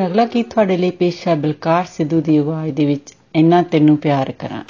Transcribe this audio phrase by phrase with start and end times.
[0.00, 3.96] ਹੁਣ ਅਗਲਾ ਗੀਤ ਤੁਹਾਡੇ ਲਈ ਪੇਸ਼ ਹੈ ਬਲਕਾਰ ਸਿੱਧੂ ਦੀ ਆਵਾਜ਼ ਦੇ ਵਿੱਚ, ਇੰਨਾ ਤੈਨੂੰ
[3.96, 4.62] ਪਿਆਰ ਕਰਾਂ।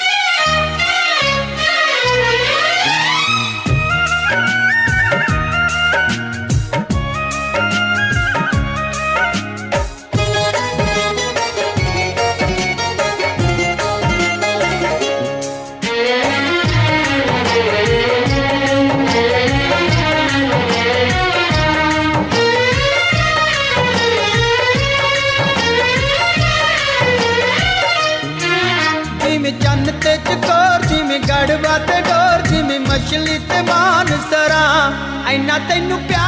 [35.60, 36.19] nothing to be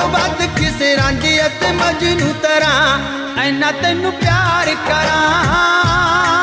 [0.00, 2.98] ਨਾਲੋਂ ਵੱਧ ਕਿਸੇ ਰਾਂਝੇ ਅਤੇ ਮਜਨੂ ਤਰਾਂ
[3.42, 6.39] ਐਨਾ ਤੈਨੂੰ ਪਿਆਰ ਕਰਾਂ।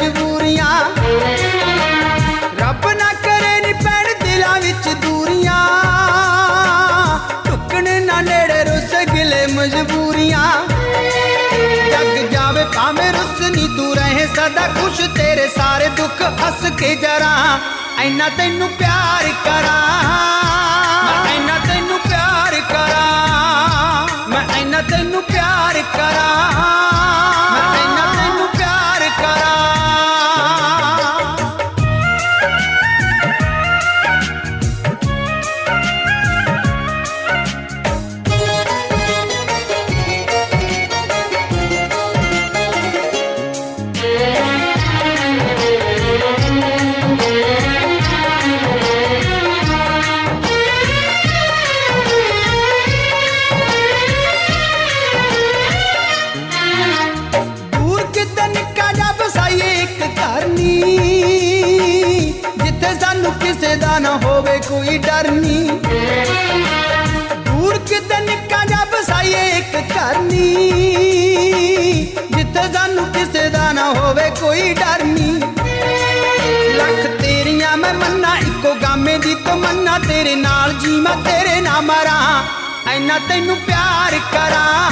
[0.00, 0.66] ਮਜਬੂਰੀਆਂ।
[2.60, 5.56] ਰੱਬ ਨਾ ਕਰੇ ਨੀ ਪੈਣ ਦਿਲਾਂ ਵਿੱਚ ਦੂਰੀਆਂ।
[7.44, 10.46] ਟੁੱਕਣ ਨਾ ਨੇੜੇ ਰੁੱਸ ਗਿਲੇ ਮਜਬੂਰੀਆਂ।
[11.90, 17.34] ਜੱਗ ਜਾਵੇ ਭਾਵੇਂ ਰੁੱਸ ਨੀ ਤੂੰ ਰਹੇ ਸਦਾ ਖੁਸ਼ ਤੇਰੇ ਸਾਰੇ ਦੁੱਖ ਹੱਸ ਕੇ ਜਰਾ।
[18.04, 19.82] ਐਨਾ ਤੈਨੂੰ ਪਿਆਰ ਕਰਾਂ।
[21.36, 26.38] ਐਨਾ ਤੈਨੂੰ ਪਿਆਰ ਕਰਾਂ। ਮੈਂ ਐਨਾ ਤੈਨੂੰ ਪਿਆਰ ਕਰਾਂ।
[74.60, 75.40] ਕੋਈ ਡਰ ਨਹੀਂ
[76.74, 82.42] ਲੱਖ ਤੇਰੀਆਂ ਮੈਂ ਮੰਨਾ, ਇੱਕੋ ਗਾਮੇ ਦੀ ਤਮੰਨਾ। ਤੇਰੇ ਨਾਲ ਜੀਵਾਂ ਤੇਰੇ ਨਾਲ ਮਰਾਂ।
[82.90, 84.90] ਐਨਾ ਤੈਨੂੰ ਪਿਆਰ ਕਰਾਂ।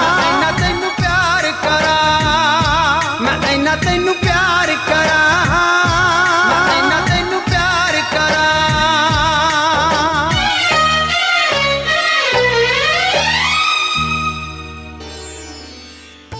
[0.00, 5.55] ਮੈਂ ਐਨਾ ਤੈਨੂੰ ਪਿਆਰ ਕਰਾਂ। ਮੈਂ ਐਨਾ ਤੈਨੂੰ ਪਿਆਰ ਕਰਾਂ।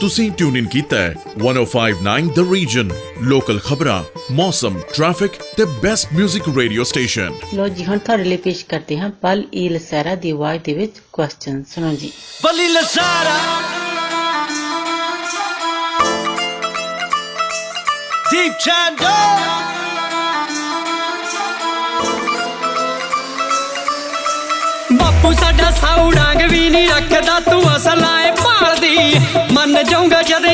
[0.07, 2.91] ਤੁਸੀਂ ਟਿਊਨ ਇਨ ਕੀਤਾ ਹੈ 1059 ਦ ਰੀਜਨ
[3.23, 8.65] ਲੋਕਲ ਖਬਰਾਂ ਮੌਸਮ ਟ੍ਰੈਫਿਕ ਤੇ ਬੈਸਟ 뮤직 ਰੇਡੀਓ ਸਟੇਸ਼ਨ ਲੋ ਜੀ ਹਣ ਤੁਹਾਡੇ ਲਈ ਪੇਸ਼
[8.67, 13.35] ਕਰਦੇ ਹਾਂ ਪਲ ਈ ਲਸਾਰਾ ਦੀ ਆਵਾਜ਼ ਦੇ ਵਿੱਚ ਕੁਐਸਚਨ ਸੁਣੋ ਜੀ ਪਲ ਲਸਾਰਾ
[18.29, 19.47] Deep Chandler!
[24.93, 28.31] ਬਾਪੂ ਸਾਡਾ ਸਾਉ ਡਾਂਗ ਵੀ ਨਹੀਂ ਰੱਖਦਾ ਤੂੰ ਅਸਲਾਏ
[28.99, 30.45] मन जाऊंगा जद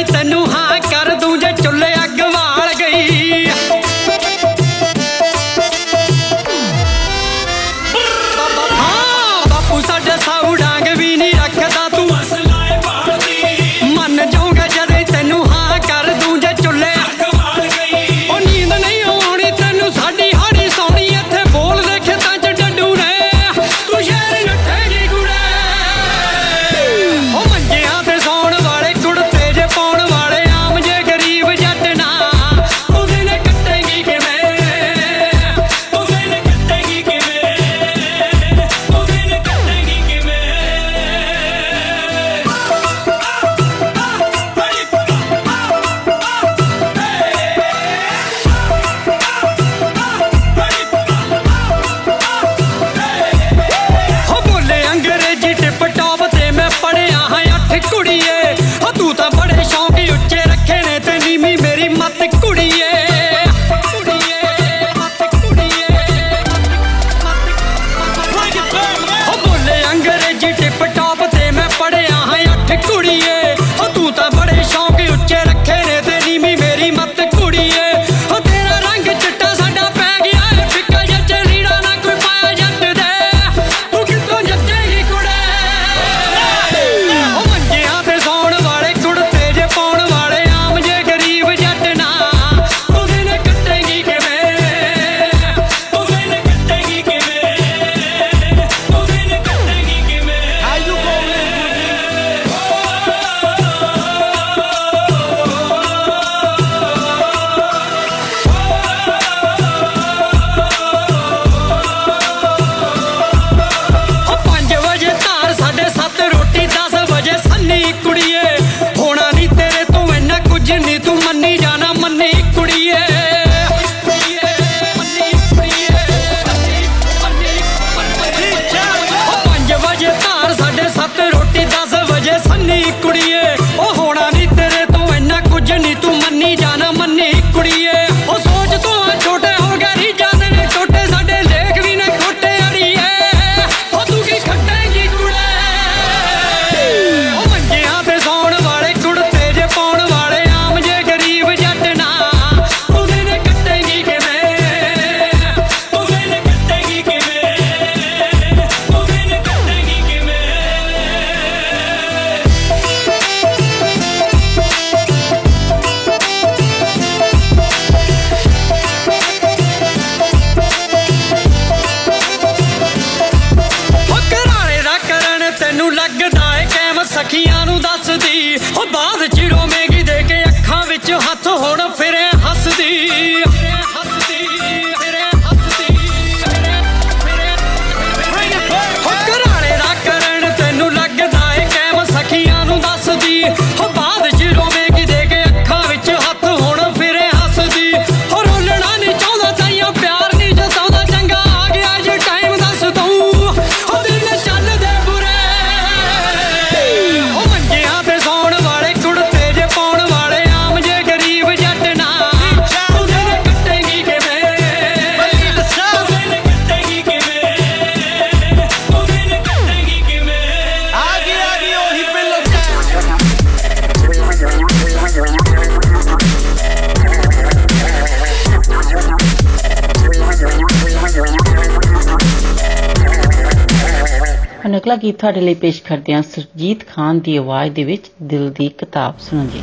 [235.02, 239.18] ਗੀਤ ਤੁਹਾਡੇ ਲਈ ਪੇਸ਼ ਕਰਦੇ ਹਾਂ ਸਰਜੀਤ ਖਾਨ ਦੀ ਆਵਾਜ਼ ਦੇ ਵਿੱਚ ਦਿਲ ਦੀ ਕਿਤਾਬ
[239.18, 239.62] ਸੁਣੋ ਜੀ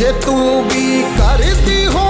[0.00, 2.09] ਜੇ ਤੂੰ ਵੀ ਕਰਦੀ ਹੋ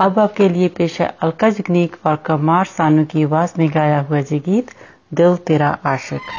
[0.00, 4.20] अब आपके लिए पेश है अलका जगनीक और कमार सानू की आवाज़ में गाया हुआ
[4.32, 4.70] जी गीत
[5.20, 6.30] दिल तेरा आशिक।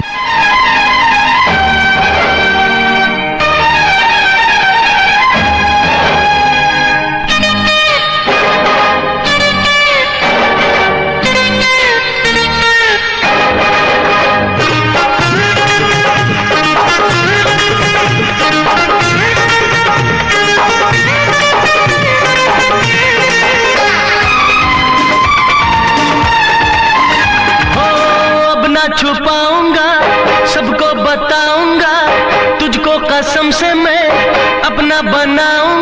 [34.91, 35.80] ना बनाऊँ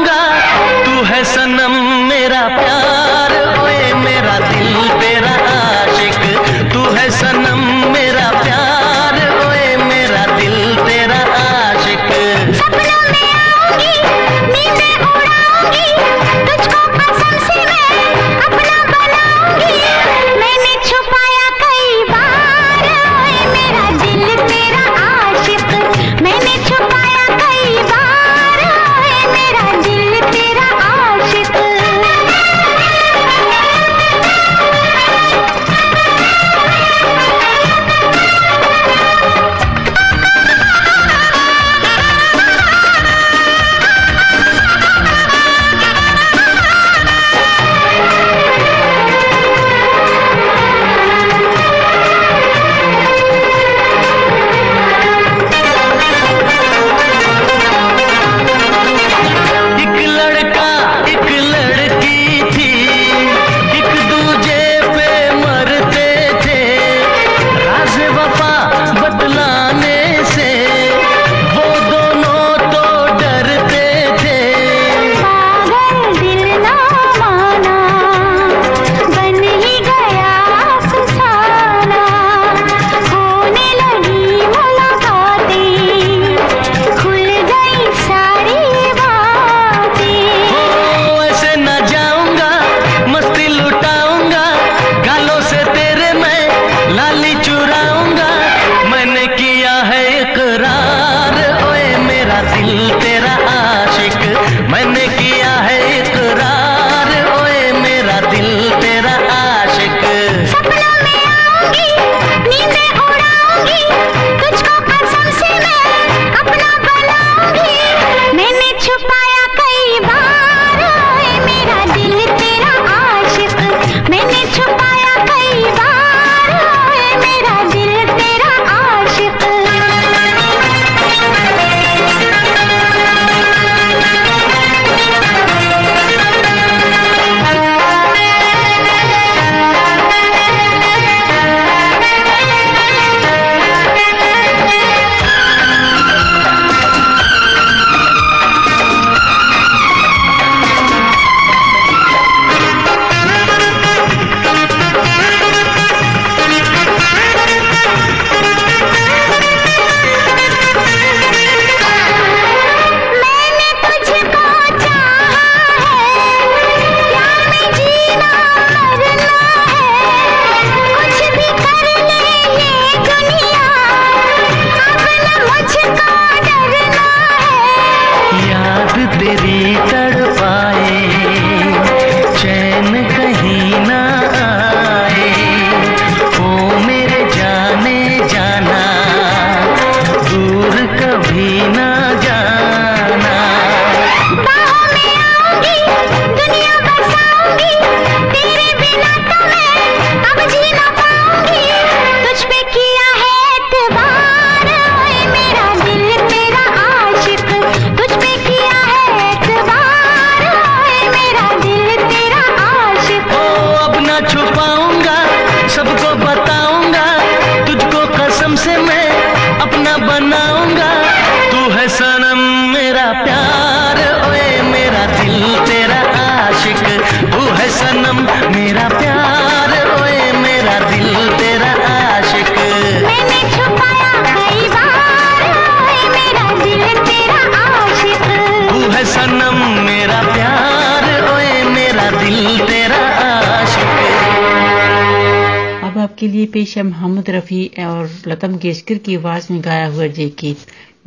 [246.40, 250.58] लिए पेश है मोहम्मद रफ़ी और लता मंगेशकर की आवाज़ में गाया हुआ ये गीत,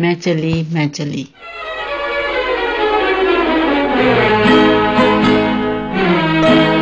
[0.01, 1.27] मैं चली मैं चली।
[6.43, 6.82] मैं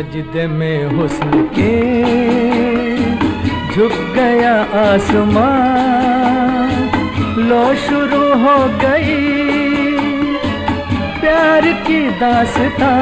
[0.00, 1.72] सजदे में हुस्न के
[3.72, 5.48] झुक गया आसमां
[7.48, 9.18] लो शुरू हो गई
[11.20, 12.94] प्यार की दास्तां।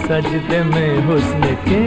[0.00, 1.82] सजदे में हुस्न के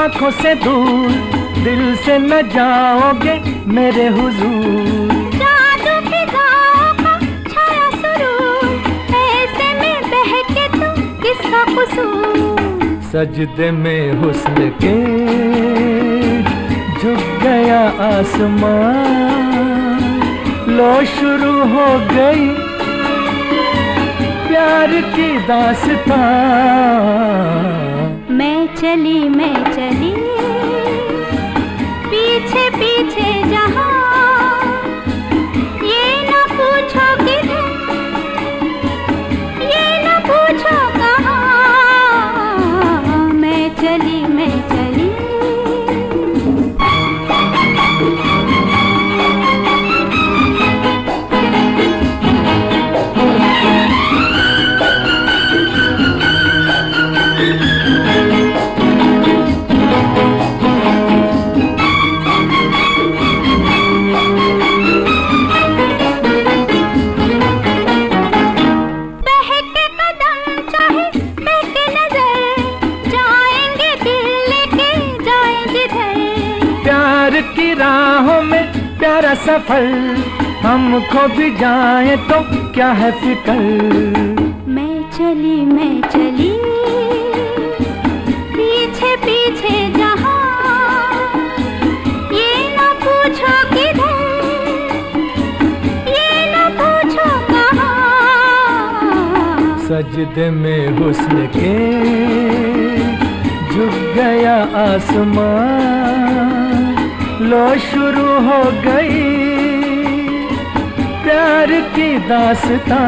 [0.00, 1.10] आँखों से दूर
[1.64, 3.32] दिल से न जाओगे
[3.68, 7.12] मेरे हुजूर। जादू फिजाओं का
[7.48, 8.62] छाया सुरूर
[9.18, 10.64] ऐसे में बहके
[11.22, 11.62] किसका
[13.10, 14.96] सजदे में हुस्न के
[17.00, 20.00] झुक गया आसमान।
[20.78, 22.46] लो शुरू हो गई
[24.48, 26.18] प्यार की दास्तां
[28.80, 30.12] चली मैं चली।
[32.10, 33.89] पीछे पीछे जहाँ
[79.50, 79.84] सफ़र
[80.62, 82.36] हमको भी जाए तो
[82.74, 83.62] क्या है फिकर?
[84.74, 86.50] मैं चली मैं चली
[88.54, 90.36] पीछे पीछे जहाँ।
[92.32, 94.22] ये न पूछो किधर
[96.12, 98.68] ये न पूछो कहाँ।
[99.88, 101.74] सजदे में हुस्न के
[103.72, 106.59] झुक गया आसमां।
[107.50, 109.22] लो शुरू हो गई
[111.22, 113.00] प्यार की दास्तां।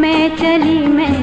[0.00, 1.17] मैं चली मैं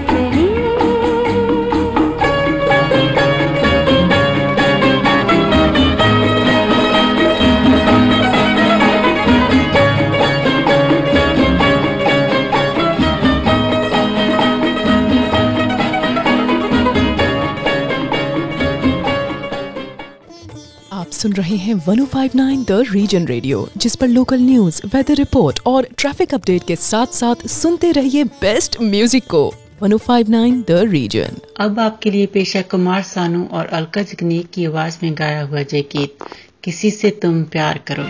[21.26, 26.34] सुन रहे हैं 1059 द रीजन रेडियो जिस पर लोकल न्यूज़ वेदर रिपोर्ट और ट्रैफ़िक
[26.34, 29.42] अपडेट के साथ साथ सुनते रहिए बेस्ट म्यूज़िक को।
[29.84, 35.14] 1059 द रीजन अब आपके लिए पेश कुमार सानू और अलका जगनीक की आवाज़ में
[35.18, 36.26] गाया हुआ जय गीत
[36.64, 38.04] किसी से तुम प्यार करो।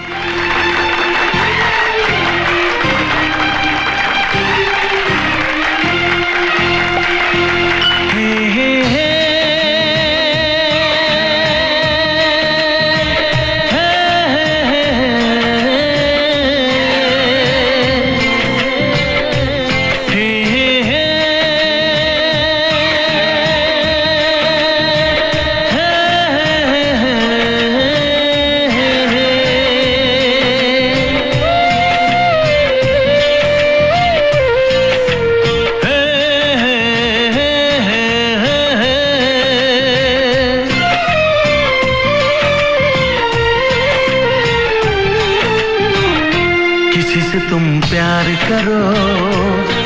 [48.47, 48.81] करो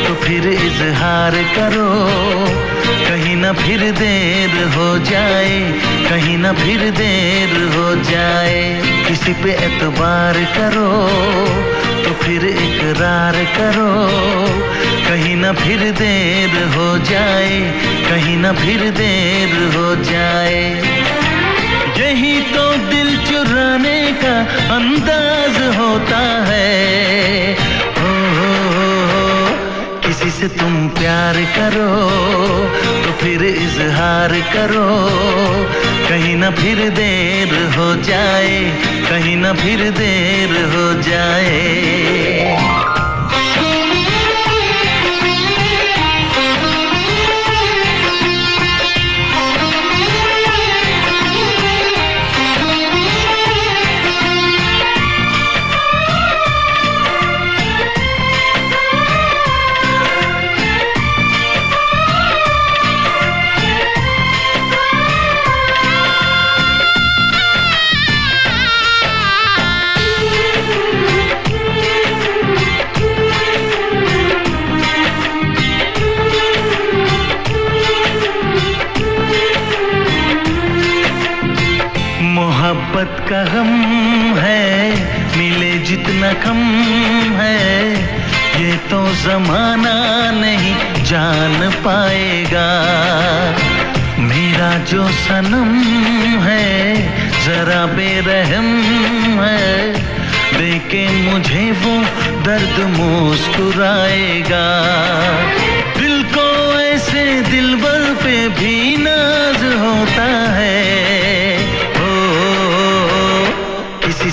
[0.06, 1.90] तो फिर इजहार करो।
[3.10, 5.60] कहीं ना फिर देर हो जाए,
[6.10, 8.62] कहीं ना फिर देर हो जाए।
[9.08, 10.92] किसी पे एतबार करो
[12.04, 13.90] तो फिर इकरार करो।
[15.10, 17.60] कहीं ना फिर देर हो जाए,
[18.10, 20.62] कहीं ना फिर देर हो जाए।
[22.00, 24.36] यही तो दिल चुराने का
[24.76, 27.58] अंदाज होता है।
[30.20, 31.92] किसी से तुम प्यार करो
[33.04, 34.88] तो फिर इजहार करो।
[36.10, 38.60] कहीं ना फिर देर हो जाए,
[39.10, 42.99] कहीं ना फिर देर हो जाए।
[86.34, 86.62] कम
[87.36, 87.92] है,
[88.62, 89.96] ये तो जमाना
[90.32, 92.68] नहीं जान पाएगा।
[94.20, 95.74] मेरा जो सनम
[96.42, 96.96] है,
[97.46, 98.70] जरा बेरहम
[99.42, 99.94] है
[100.54, 101.96] देखे मुझे वो
[102.44, 104.68] दर्द मुस्कुराएगा।
[106.00, 106.48] दिल को
[106.82, 111.19] ऐसे दिलबर पे भी नाज होता है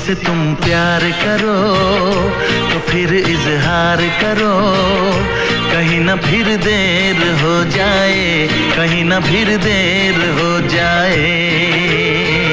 [0.06, 1.54] से तुम प्यार करो
[2.70, 4.52] तो फिर इजहार करो।
[5.72, 12.45] कहीं ना फिर देर हो जाए, कहीं ना फिर देर हो जाए।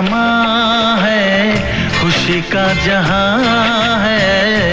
[0.00, 1.56] समा है
[2.00, 4.70] खुशी का जहाँ है।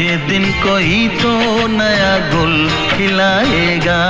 [0.00, 1.32] ये दिन कोई तो
[1.66, 2.54] नया गुल
[2.90, 4.00] खिलाएगा।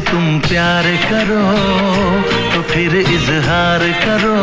[0.00, 1.42] तुम प्यार करो
[2.52, 4.36] तो फिर इजहार करो।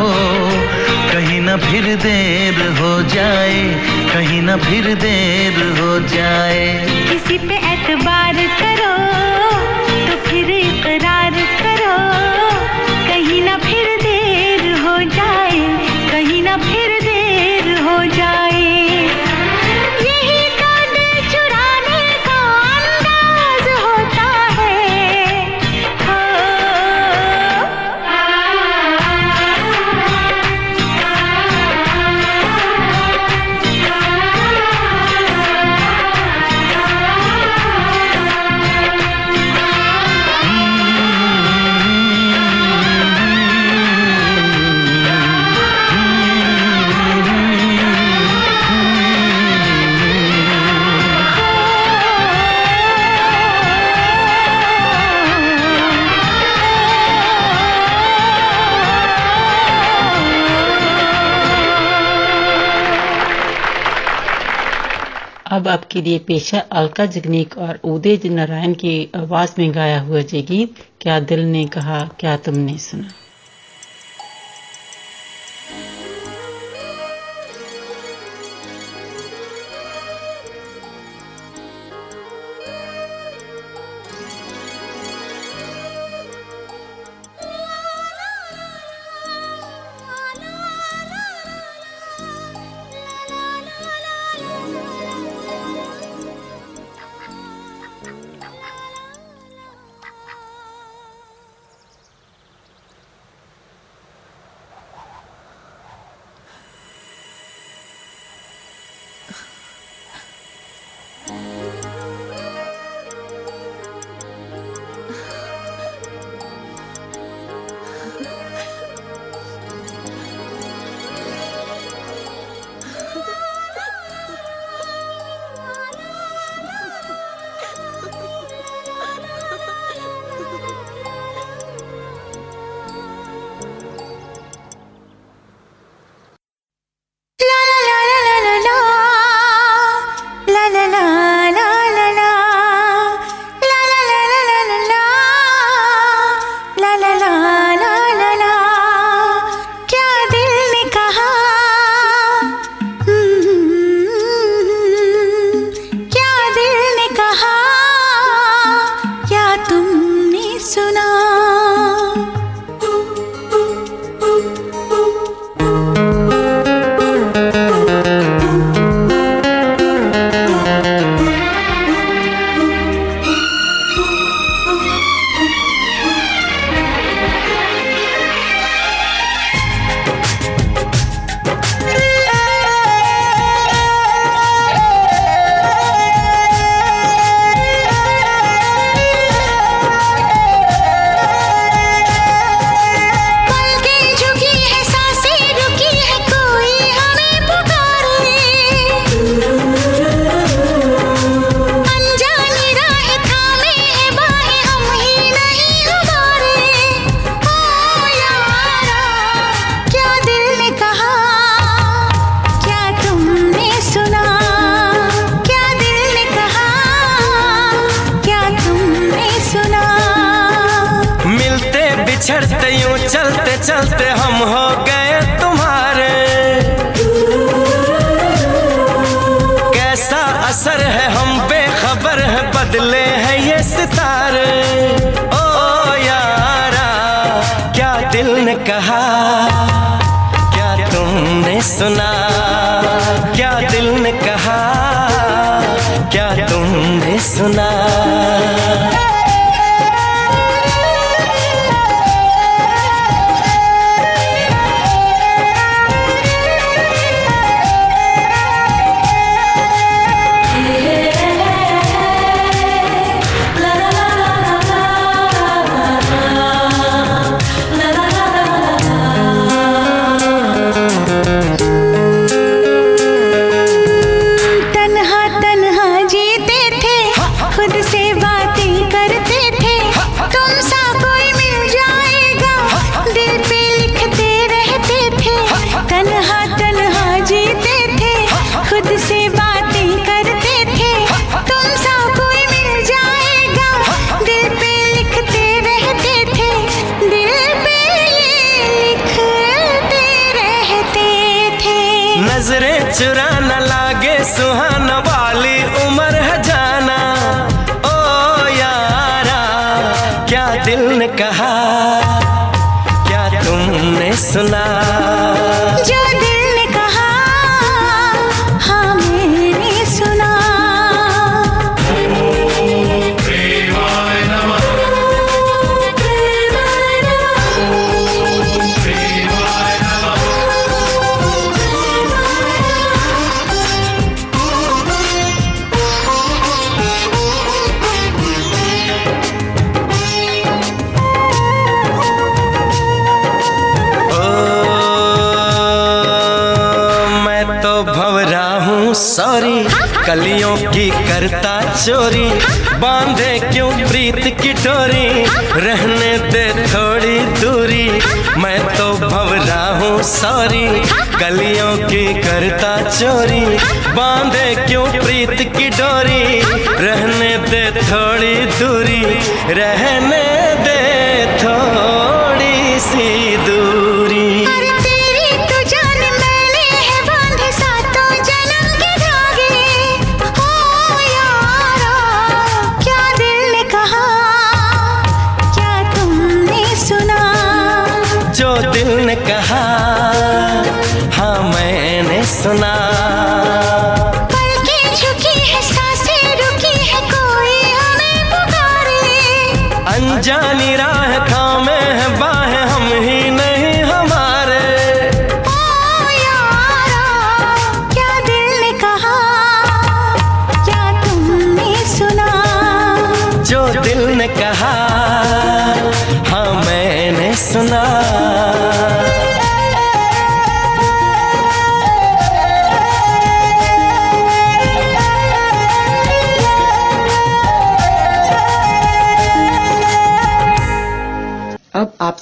[1.12, 3.62] कहीं ना फिर देर हो जाए,
[4.14, 6.64] कहीं ना फिर देर हो जाए।
[7.10, 8.94] किसी पे एतबार करो
[10.08, 11.98] तो फिर इकरार करो।
[13.08, 15.60] कहीं ना फिर देर हो जाए,
[16.12, 18.55] कहीं ना फिर देर हो जाए।
[65.96, 70.76] आपके लिए पेशा अलका जगनीक और उदय नारायण की आवाज़ में गाया हुआ जय गीत,
[71.02, 73.25] क्या दिल ने कहा, क्या तुमने सुना?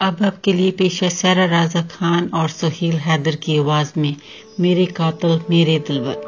[0.00, 4.16] अब आपके लिए पेश है सारा राजा खान और सुहेल हैदर की आवाज़ में,
[4.60, 6.25] मेरे कातल, मेरे दिलबर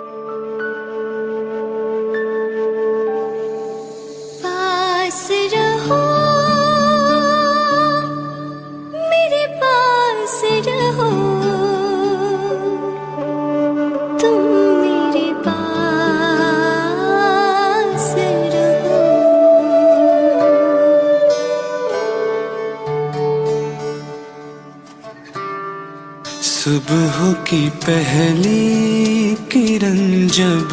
[26.69, 30.73] सुबह की पहली किरण जब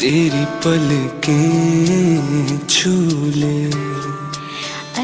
[0.00, 2.90] तेरी पलकें छू
[3.36, 3.60] ले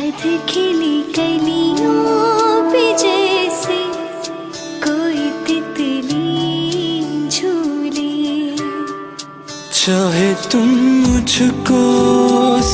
[0.01, 1.97] अध खिली कलियों
[2.73, 3.81] पे जैसे
[4.85, 6.29] कोई तितली
[7.29, 8.13] झूले।
[9.81, 10.69] चाहे तुम
[11.07, 11.83] मुझको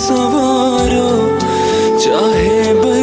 [0.01, 1.11] सवारो
[2.05, 2.97] चाहे बर्बाद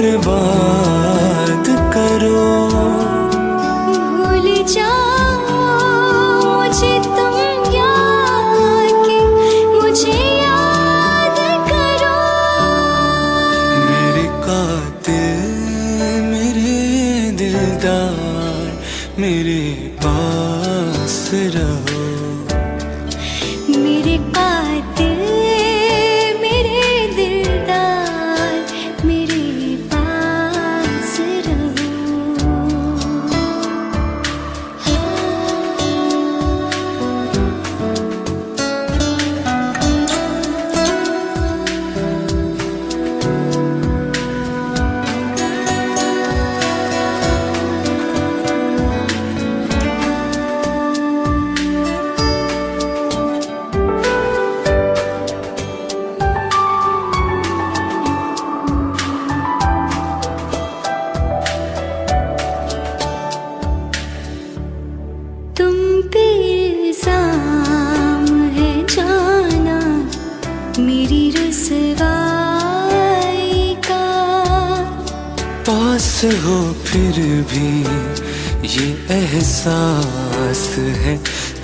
[79.11, 80.61] एहसास
[81.03, 81.15] है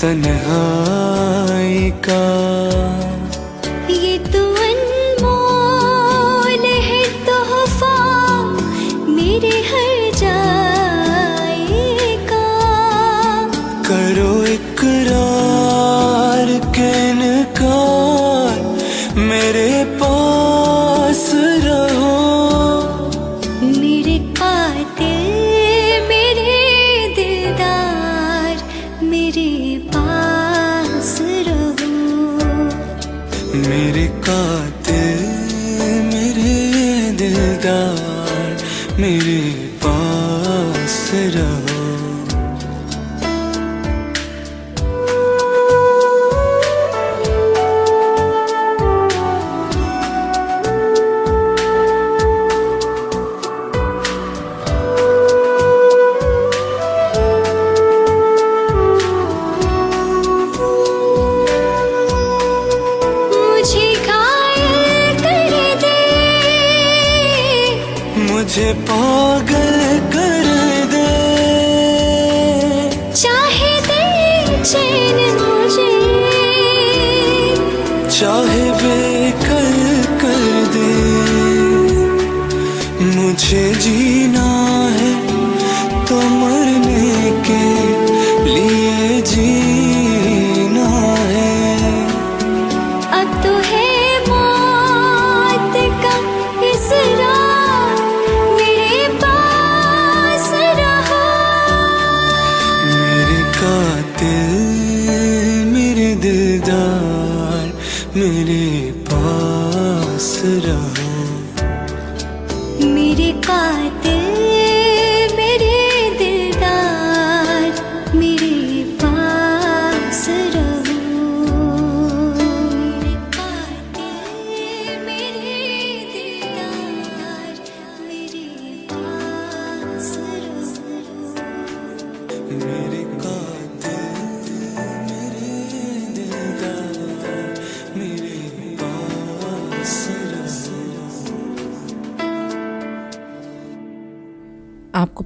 [0.01, 2.20] तन्हाई का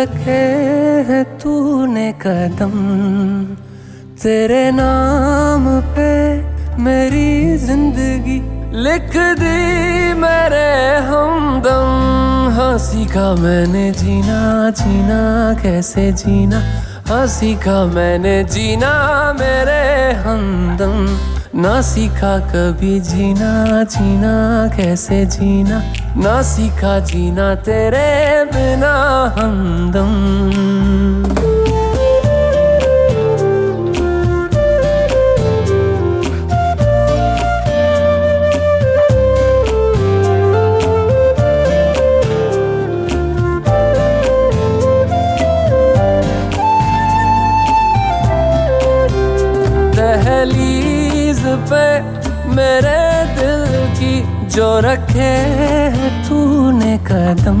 [0.00, 0.42] रखे
[1.08, 2.76] है तूने कदम।
[4.22, 5.64] तेरे नाम
[5.96, 6.12] पे
[6.82, 8.38] मेरी ज़िंदगी
[8.80, 10.70] लिख दी मेरे
[11.08, 11.90] हमदम।
[12.56, 15.20] हाँ सीखा मैंने जीना जीना
[15.62, 16.60] कैसे जीना?
[17.08, 18.92] हाँ सीखा मैंने जीना
[19.40, 19.82] मेरे
[20.22, 20.96] हमदम।
[21.60, 24.34] ना सीखा कभी जीना जीना
[24.76, 25.82] कैसे जीना?
[26.16, 28.08] ना सीखा जीना तेरे
[28.80, 28.96] बिना
[29.36, 30.08] हमदम।
[51.70, 51.86] पे
[52.56, 53.00] मेरे
[53.36, 53.64] दिल
[53.98, 54.14] की
[54.48, 55.32] जो रखे
[56.28, 57.60] तूने कदम।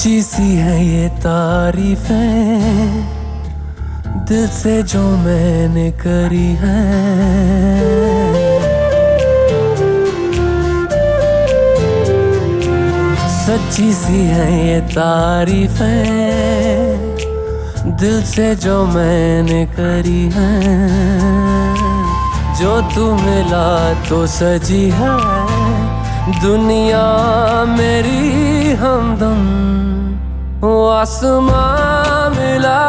[0.00, 3.04] सच्ची सी है ये तारीफें,
[4.28, 6.76] दिल से जो मैंने करी है।
[13.36, 15.96] सच्ची सी है ये तारीफें,
[18.00, 20.54] दिल से जो मैंने करी है।
[22.56, 23.68] जो तू मिला
[24.08, 25.12] तो सजी है,
[26.40, 27.04] दुनिया
[27.76, 29.78] मेरी हमदम।
[30.60, 32.80] आसमां मिला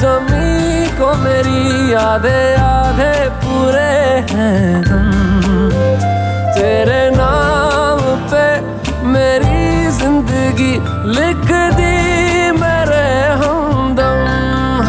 [0.00, 3.90] जमी को मेरी आधे आधे पूरे
[4.30, 5.68] हैं हम
[6.56, 8.00] तेरे नाम
[8.32, 8.46] पे
[9.12, 10.72] मेरी ज़िंदगी
[11.16, 11.44] लिख
[11.76, 11.92] दी
[12.60, 13.04] मेरे
[13.42, 14.24] हमदम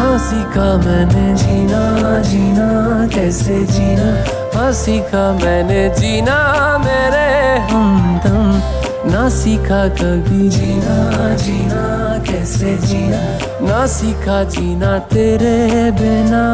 [0.00, 1.82] हँसी का मैंने जीना
[2.30, 2.68] जीना,
[3.14, 4.08] कैसे जीना?
[4.56, 6.38] हँसी का मैंने जीना
[6.86, 7.28] मेरे
[7.68, 13.22] हमदम ना सीखा कभी जीना जीना। कैसे जीना
[13.68, 16.44] ना सीखा जीना तेरे बिना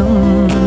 [0.00, 0.65] आप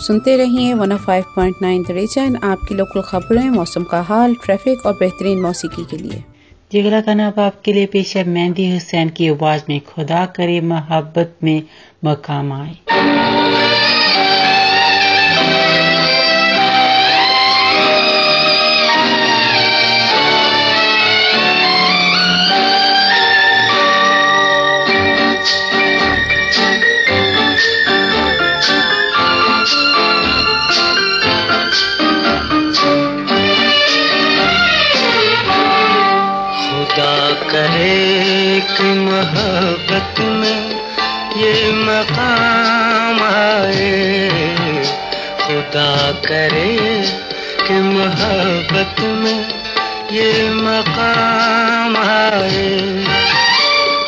[0.00, 5.84] सुनते रहिए 105.9 द रीजन आपकी लोकल खबरें, मौसम का हाल ट्रैफ़िक और बेहतरीन मौसीकी
[5.84, 6.24] के लिए।
[6.72, 11.34] जिगरा का नाम आपके लिए पेश है मेहंदी हुसैन की आवाज़ में, खुदा करे मोहब्बत
[11.42, 11.62] में
[12.04, 12.76] मकाम आए।
[38.76, 40.80] कि मोहब्बत में
[41.36, 44.28] ये मकाम आए।
[45.42, 47.02] खुदा करे
[47.66, 49.48] कि मोहब्बत में
[50.12, 53.04] ये मकाम आए।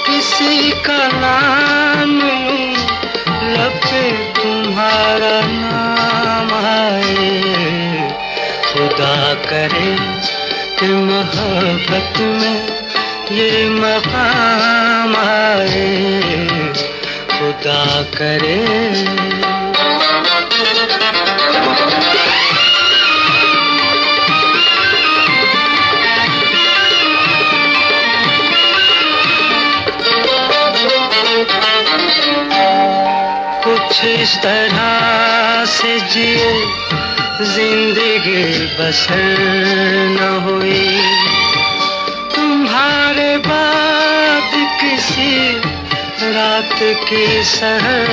[0.06, 2.74] किसी का नाम लूँ
[3.52, 7.40] लब पे तुम्हारा नाम आए।
[8.72, 9.96] खुदा करे
[10.80, 12.81] कि मोहब्बत में
[13.32, 15.86] ये मकाम आए
[17.30, 17.84] खुदा
[18.16, 18.56] करे।
[33.64, 36.52] कुछ इस तरह से जिए
[37.54, 38.44] ज़िंदगी
[38.76, 39.24] बसर
[40.18, 41.41] न हुई।
[42.72, 45.32] तुम्हारे बाद किसी
[46.34, 48.08] रात की सहर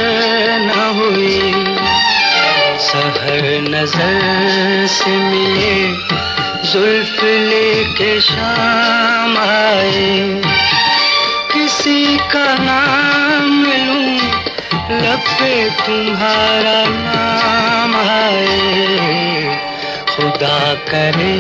[0.62, 1.54] न हुई।
[2.88, 5.78] सहर नज़र से मिले
[6.72, 10.42] जुल्फ लेके शाम आए
[11.54, 14.16] किसी का नाम लूँ,
[15.04, 15.54] लब पे
[15.86, 19.58] तुम्हारा नाम आए
[20.10, 21.38] खुदा करे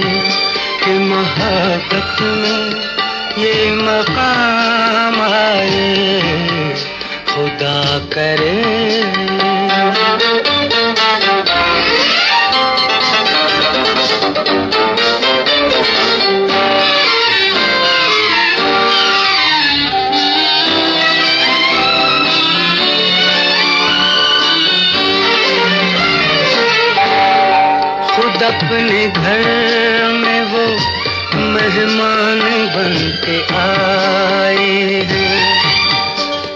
[0.83, 2.88] कि मोहब्बत में
[3.37, 5.77] ये मकाम आए
[7.29, 7.77] खुदा
[8.13, 8.57] करे।
[28.39, 29.41] अपने घर
[30.21, 30.65] में वो
[31.53, 32.18] मेहमान
[32.79, 34.67] बन के आए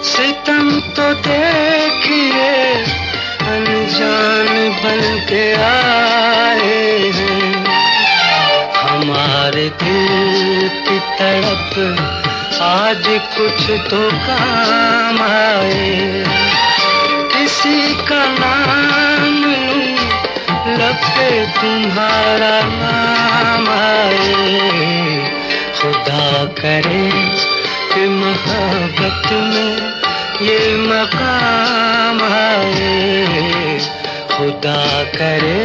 [0.09, 2.51] सितम तो देखिए
[3.53, 4.47] अनजान
[4.83, 7.11] बन के आए
[8.77, 11.75] हमारे दिल की तड़प
[12.61, 13.03] आज
[13.35, 16.23] कुछ तो काम आए।
[17.33, 19.83] किसी का नाम लूँ
[20.79, 21.03] लब
[21.59, 25.02] तुम्हारा नाम आए।
[25.83, 27.09] खुदा करे
[27.93, 28.07] कि
[29.33, 29.77] में
[30.41, 33.79] ये मकाम आए।
[34.31, 35.63] खुदा करे।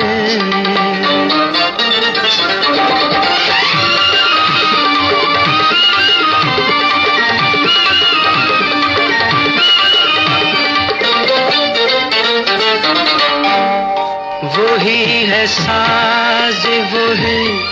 [14.58, 17.67] वही है साज वही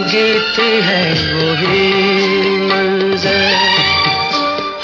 [0.00, 1.92] गीत है वही
[2.50, 3.58] मंजर।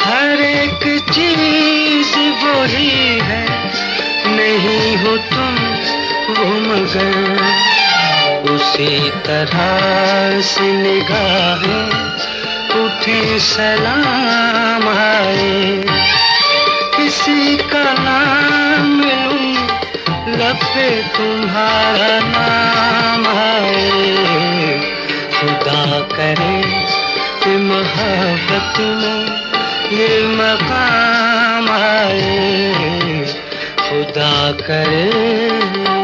[0.00, 3.46] हर एक चीज़ वही है।
[4.26, 5.54] नहीं हो तुम
[6.34, 7.54] वो मगर।
[8.50, 11.90] उसी तरह से निगाहें
[12.84, 15.84] उठी सलाम आए।
[16.96, 19.54] किसी का नाम लूँ
[20.34, 24.93] लब पे तुम्हारा नाम आए।
[25.45, 26.62] खुदा करे
[27.45, 29.26] कि मोहब्बत में
[29.99, 32.72] ये मकाम आए।
[33.80, 36.03] खुदा करे।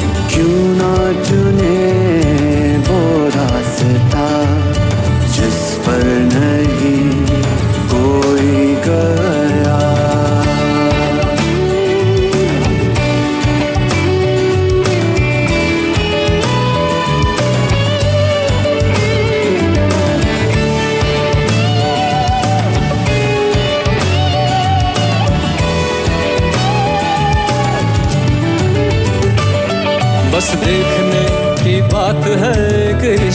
[0.79, 0.93] ना
[1.27, 1.77] चुने
[2.87, 2.99] वो
[3.35, 4.27] रास्ता
[5.35, 6.60] जिस पर नहीं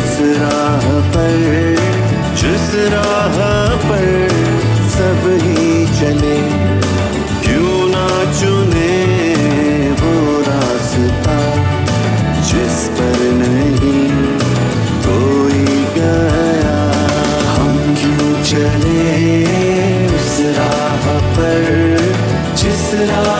[0.00, 0.84] उस राह
[1.14, 1.76] पर,
[2.40, 3.36] जिस राह
[3.84, 4.06] पर
[4.94, 5.64] सब ही
[5.98, 6.38] चले,
[7.44, 8.06] क्यों ना
[8.40, 8.94] चुने
[10.00, 10.14] वो
[10.48, 11.36] रास्ता
[12.50, 14.06] जिस पर नहीं
[15.06, 15.64] कोई
[15.98, 16.78] गया।
[17.54, 19.04] हम क्यों चले
[20.16, 21.04] उस राह
[21.36, 21.68] पर,
[22.62, 23.39] जिस राह